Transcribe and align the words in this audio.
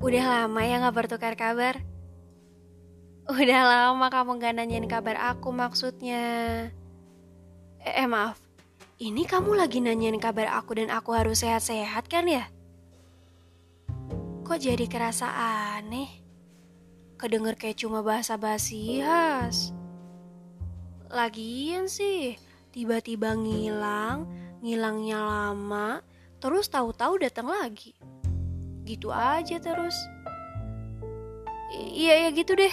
Udah 0.00 0.24
lama 0.24 0.60
ya 0.64 0.80
gak 0.80 0.96
bertukar 0.96 1.36
kabar? 1.36 1.84
Udah 3.28 3.60
lama 3.68 4.06
kamu 4.08 4.40
gak 4.40 4.56
nanyain 4.56 4.88
kabar 4.88 5.16
aku 5.32 5.52
maksudnya. 5.52 6.24
Eh, 7.84 7.94
eh 8.00 8.08
maaf, 8.08 8.40
ini 8.96 9.28
kamu 9.28 9.60
lagi 9.60 9.84
nanyain 9.84 10.16
kabar 10.16 10.56
aku 10.56 10.80
dan 10.80 10.88
aku 10.88 11.12
harus 11.12 11.44
sehat-sehat 11.44 12.08
kan 12.08 12.24
ya? 12.24 12.48
Kok 14.44 14.56
jadi 14.56 14.88
kerasa 14.88 15.28
aneh? 15.76 16.08
Kedenger 17.20 17.60
kayak 17.60 17.76
cuma 17.76 18.00
bahasa 18.00 18.40
basi 18.40 19.04
has. 19.04 19.72
Lagian 21.12 21.92
sih, 21.92 22.40
tiba-tiba 22.72 23.36
ngilang, 23.36 24.24
ngilangnya 24.64 25.20
lama, 25.20 26.00
terus 26.44 26.68
tahu-tahu 26.68 27.20
datang 27.24 27.48
lagi. 27.48 28.13
Gitu 28.84 29.08
aja 29.10 29.56
terus. 29.58 29.96
I 31.74 32.06
iya 32.06 32.28
ya 32.28 32.30
gitu 32.30 32.54
deh. 32.54 32.70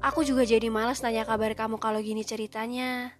Aku 0.00 0.22
juga 0.22 0.46
jadi 0.46 0.70
malas 0.70 1.02
nanya 1.02 1.26
kabar 1.26 1.52
kamu 1.58 1.82
kalau 1.82 1.98
gini 1.98 2.22
ceritanya. 2.22 3.10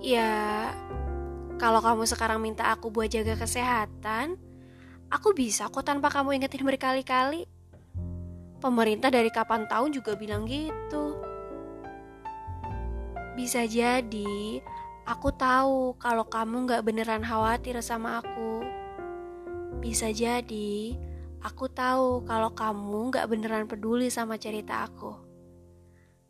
Ya, 0.00 0.72
kalau 1.60 1.84
kamu 1.84 2.08
sekarang 2.08 2.40
minta 2.40 2.72
aku 2.72 2.88
buat 2.88 3.10
jaga 3.12 3.36
kesehatan, 3.36 4.40
aku 5.12 5.36
bisa 5.36 5.68
kok 5.68 5.84
tanpa 5.84 6.08
kamu 6.08 6.40
ingetin 6.40 6.64
berkali-kali. 6.64 7.44
Pemerintah 8.62 9.12
dari 9.12 9.28
kapan 9.28 9.68
tahun 9.68 9.92
juga 9.92 10.16
bilang 10.16 10.48
gitu. 10.48 11.20
Bisa 13.36 13.68
jadi, 13.68 14.64
aku 15.04 15.28
tahu 15.36 15.98
kalau 16.00 16.24
kamu 16.24 16.72
gak 16.72 16.84
beneran 16.88 17.20
khawatir 17.20 17.76
sama 17.84 18.24
aku. 18.24 18.75
Bisa 19.86 20.10
jadi, 20.10 20.98
aku 21.46 21.70
tahu 21.70 22.26
kalau 22.26 22.50
kamu 22.50 23.14
gak 23.14 23.30
beneran 23.30 23.70
peduli 23.70 24.10
sama 24.10 24.34
cerita 24.34 24.82
aku. 24.82 25.14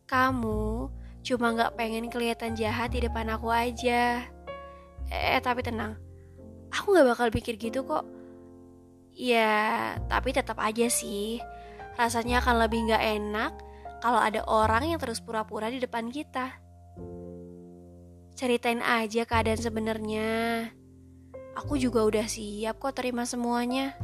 Kamu 0.05 0.93
cuma 1.25 1.57
gak 1.57 1.73
pengen 1.73 2.13
kelihatan 2.13 2.53
jahat 2.53 2.93
di 2.93 3.01
depan 3.01 3.33
aku 3.33 3.49
aja. 3.49 4.29
Eh, 5.09 5.41
tapi 5.41 5.65
tenang. 5.65 5.97
Aku 6.69 6.93
gak 6.93 7.09
bakal 7.17 7.33
pikir 7.33 7.57
gitu 7.57 7.81
kok. 7.89 8.05
Ya, 9.17 9.97
tapi 10.05 10.37
tetap 10.37 10.61
aja 10.61 10.93
sih. 10.93 11.41
Rasanya 11.97 12.45
akan 12.45 12.69
lebih 12.69 12.93
gak 12.93 13.01
enak 13.01 13.53
kalau 14.05 14.21
ada 14.21 14.45
orang 14.45 14.93
yang 14.93 15.01
terus 15.01 15.25
pura-pura 15.25 15.73
di 15.73 15.81
depan 15.81 16.13
kita. 16.13 16.61
Ceritain 18.37 18.85
aja 18.85 19.25
keadaan 19.25 19.57
sebenarnya. 19.57 20.29
Aku 21.57 21.81
juga 21.81 22.05
udah 22.05 22.29
siap 22.29 22.77
kok 22.77 22.93
terima 22.93 23.25
semuanya. 23.25 23.97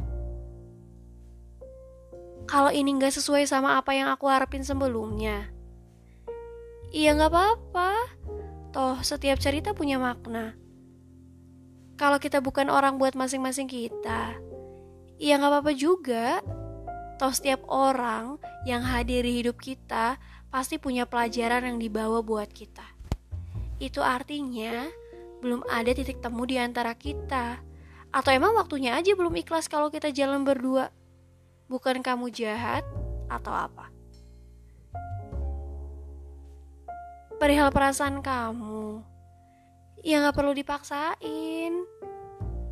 Kalau 2.49 2.73
ini 2.73 2.97
nggak 2.97 3.13
sesuai 3.13 3.45
sama 3.45 3.77
apa 3.77 3.93
yang 3.93 4.09
aku 4.11 4.27
harapin 4.27 4.65
sebelumnya, 4.65 5.47
iya 6.91 7.15
nggak 7.15 7.31
apa-apa. 7.31 7.91
Toh 8.73 8.97
setiap 9.05 9.39
cerita 9.39 9.71
punya 9.71 10.01
makna. 10.01 10.57
Kalau 11.95 12.17
kita 12.17 12.41
bukan 12.41 12.67
orang 12.73 12.97
buat 12.97 13.15
masing-masing 13.15 13.69
kita, 13.69 14.35
iya 15.21 15.37
nggak 15.39 15.51
apa-apa 15.53 15.71
juga. 15.77 16.41
Toh 17.21 17.31
setiap 17.31 17.63
orang 17.69 18.41
yang 18.67 18.83
hadir 18.83 19.23
di 19.23 19.39
hidup 19.39 19.61
kita 19.61 20.19
pasti 20.51 20.81
punya 20.81 21.07
pelajaran 21.07 21.63
yang 21.63 21.77
dibawa 21.79 22.19
buat 22.19 22.49
kita. 22.51 22.85
Itu 23.79 24.03
artinya 24.03 24.89
belum 25.43 25.67
ada 25.67 25.91
titik 25.91 26.23
temu 26.23 26.47
di 26.47 26.55
antara 26.55 26.95
kita. 26.95 27.59
Atau 28.15 28.31
emang 28.31 28.55
waktunya 28.55 28.95
aja 28.95 29.11
belum 29.11 29.35
ikhlas 29.43 29.67
kalau 29.67 29.91
kita 29.91 30.15
jalan 30.15 30.47
berdua? 30.47 30.87
Bukan 31.67 31.99
kamu 31.99 32.31
jahat 32.31 32.87
atau 33.27 33.51
apa? 33.51 33.91
Perihal 37.35 37.75
perasaan 37.75 38.23
kamu, 38.23 39.03
ya 39.99 40.23
gak 40.23 40.37
perlu 40.39 40.55
dipaksain. 40.55 41.83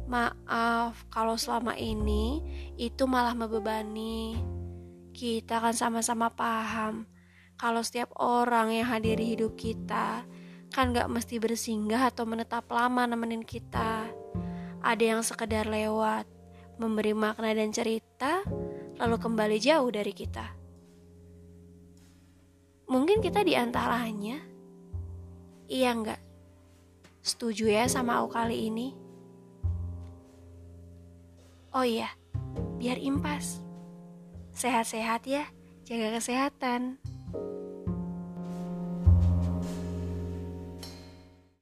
Maaf 0.07 1.03
kalau 1.12 1.35
selama 1.35 1.75
ini 1.75 2.40
itu 2.79 3.03
malah 3.03 3.35
membebani. 3.35 4.40
Kita 5.12 5.59
kan 5.59 5.75
sama-sama 5.75 6.31
paham 6.31 7.03
kalau 7.59 7.84
setiap 7.84 8.16
orang 8.16 8.72
yang 8.72 8.88
hadir 8.88 9.19
di 9.19 9.35
hidup 9.35 9.59
kita 9.59 10.23
kan 10.72 10.96
gak 10.96 11.12
mesti 11.12 11.38
bersinggah 11.38 12.09
atau 12.09 12.24
menetap 12.24 12.66
lama 12.72 13.04
nemenin 13.04 13.44
kita. 13.44 14.08
Ada 14.82 15.04
yang 15.04 15.22
sekedar 15.22 15.68
lewat, 15.68 16.26
memberi 16.80 17.14
makna 17.14 17.54
dan 17.54 17.70
cerita, 17.70 18.42
lalu 18.98 19.16
kembali 19.20 19.58
jauh 19.62 19.92
dari 19.92 20.16
kita. 20.16 20.48
Mungkin 22.90 23.22
kita 23.22 23.46
di 23.46 23.54
antaranya. 23.54 24.42
Iya 25.72 25.96
nggak? 25.96 26.22
Setuju 27.22 27.70
ya 27.72 27.86
sama 27.88 28.20
aku 28.20 28.34
kali 28.34 28.68
ini? 28.68 28.92
Oh 31.72 31.88
iya, 31.88 32.12
biar 32.82 33.00
impas. 33.00 33.64
Sehat-sehat 34.52 35.24
ya, 35.24 35.48
jaga 35.88 36.20
kesehatan. 36.20 37.00